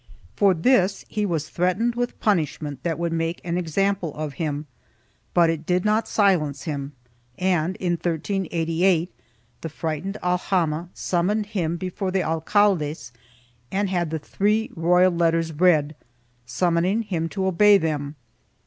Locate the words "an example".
3.43-4.11